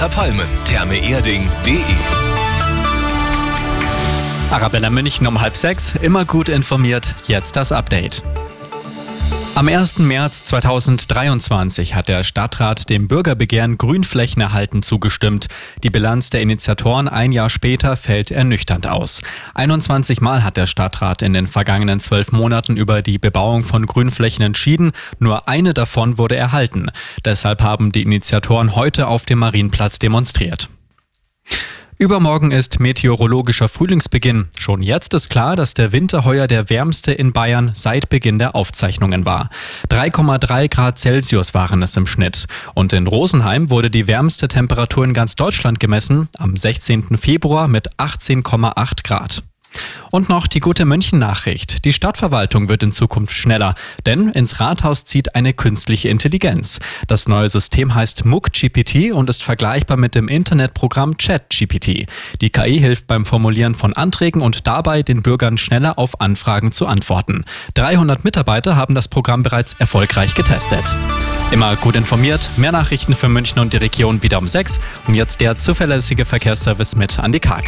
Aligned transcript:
unter 0.00 0.14
Palmen. 0.14 0.46
Thermeerding.de 0.64 1.80
Arabella 4.52 4.90
München 4.90 5.26
um 5.26 5.40
halb 5.40 5.56
sechs, 5.56 5.94
immer 6.00 6.24
gut 6.24 6.48
informiert, 6.48 7.16
jetzt 7.26 7.56
das 7.56 7.72
Update. 7.72 8.22
Am 9.58 9.66
1. 9.66 9.98
März 9.98 10.44
2023 10.44 11.96
hat 11.96 12.06
der 12.06 12.22
Stadtrat 12.22 12.88
dem 12.88 13.08
Bürgerbegehren 13.08 13.76
Grünflächen 13.76 14.40
erhalten 14.40 14.82
zugestimmt. 14.82 15.48
Die 15.82 15.90
Bilanz 15.90 16.30
der 16.30 16.42
Initiatoren 16.42 17.08
ein 17.08 17.32
Jahr 17.32 17.50
später 17.50 17.96
fällt 17.96 18.30
ernüchternd 18.30 18.86
aus. 18.86 19.20
21 19.54 20.20
Mal 20.20 20.44
hat 20.44 20.56
der 20.56 20.66
Stadtrat 20.66 21.22
in 21.22 21.32
den 21.32 21.48
vergangenen 21.48 21.98
zwölf 21.98 22.30
Monaten 22.30 22.76
über 22.76 23.02
die 23.02 23.18
Bebauung 23.18 23.64
von 23.64 23.86
Grünflächen 23.86 24.44
entschieden. 24.44 24.92
Nur 25.18 25.48
eine 25.48 25.74
davon 25.74 26.18
wurde 26.18 26.36
erhalten. 26.36 26.92
Deshalb 27.24 27.60
haben 27.60 27.90
die 27.90 28.02
Initiatoren 28.02 28.76
heute 28.76 29.08
auf 29.08 29.26
dem 29.26 29.40
Marienplatz 29.40 29.98
demonstriert. 29.98 30.68
Übermorgen 32.00 32.52
ist 32.52 32.78
meteorologischer 32.78 33.68
Frühlingsbeginn. 33.68 34.50
Schon 34.56 34.84
jetzt 34.84 35.14
ist 35.14 35.30
klar, 35.30 35.56
dass 35.56 35.74
der 35.74 35.90
Winter 35.90 36.24
heuer 36.24 36.46
der 36.46 36.70
wärmste 36.70 37.10
in 37.10 37.32
Bayern 37.32 37.72
seit 37.74 38.08
Beginn 38.08 38.38
der 38.38 38.54
Aufzeichnungen 38.54 39.24
war. 39.24 39.50
3,3 39.90 40.68
Grad 40.68 41.00
Celsius 41.00 41.54
waren 41.54 41.82
es 41.82 41.96
im 41.96 42.06
Schnitt. 42.06 42.46
Und 42.74 42.92
in 42.92 43.08
Rosenheim 43.08 43.72
wurde 43.72 43.90
die 43.90 44.06
wärmste 44.06 44.46
Temperatur 44.46 45.04
in 45.04 45.12
ganz 45.12 45.34
Deutschland 45.34 45.80
gemessen, 45.80 46.28
am 46.38 46.56
16. 46.56 47.18
Februar 47.18 47.66
mit 47.66 47.90
18,8 47.96 49.02
Grad. 49.02 49.42
Und 50.10 50.28
noch 50.28 50.46
die 50.46 50.60
gute 50.60 50.84
München-Nachricht. 50.84 51.84
Die 51.84 51.92
Stadtverwaltung 51.92 52.68
wird 52.68 52.82
in 52.82 52.92
Zukunft 52.92 53.36
schneller, 53.36 53.74
denn 54.06 54.30
ins 54.30 54.60
Rathaus 54.60 55.04
zieht 55.04 55.34
eine 55.34 55.52
künstliche 55.52 56.08
Intelligenz. 56.08 56.80
Das 57.06 57.28
neue 57.28 57.48
System 57.48 57.94
heißt 57.94 58.24
MOOC-GPT 58.24 59.12
und 59.12 59.28
ist 59.28 59.42
vergleichbar 59.42 59.96
mit 59.96 60.14
dem 60.14 60.28
Internetprogramm 60.28 61.16
ChatGPT. 61.16 62.06
Die 62.40 62.50
KI 62.50 62.78
hilft 62.78 63.06
beim 63.06 63.26
Formulieren 63.26 63.74
von 63.74 63.92
Anträgen 63.92 64.40
und 64.40 64.66
dabei, 64.66 65.02
den 65.02 65.22
Bürgern 65.22 65.58
schneller 65.58 65.98
auf 65.98 66.20
Anfragen 66.20 66.72
zu 66.72 66.86
antworten. 66.86 67.44
300 67.74 68.24
Mitarbeiter 68.24 68.76
haben 68.76 68.94
das 68.94 69.08
Programm 69.08 69.42
bereits 69.42 69.74
erfolgreich 69.74 70.34
getestet. 70.34 70.84
Immer 71.50 71.76
gut 71.76 71.96
informiert, 71.96 72.50
mehr 72.56 72.72
Nachrichten 72.72 73.14
für 73.14 73.28
München 73.28 73.58
und 73.58 73.72
die 73.72 73.78
Region 73.78 74.22
wieder 74.22 74.38
um 74.38 74.46
6 74.46 74.80
und 75.06 75.14
jetzt 75.14 75.40
der 75.40 75.58
zuverlässige 75.58 76.24
Verkehrsservice 76.24 76.94
mit 76.94 77.18
Andi 77.18 77.40
Karg. 77.40 77.64